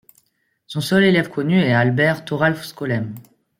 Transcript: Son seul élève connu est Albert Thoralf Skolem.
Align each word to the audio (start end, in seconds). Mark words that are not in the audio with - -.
Son 0.65 0.81
seul 0.81 1.03
élève 1.03 1.29
connu 1.29 1.61
est 1.61 1.73
Albert 1.73 2.25
Thoralf 2.25 2.65
Skolem. 2.65 3.13